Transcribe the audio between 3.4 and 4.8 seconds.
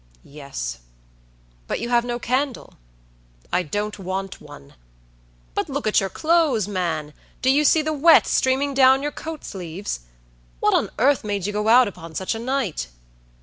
"I don't want one."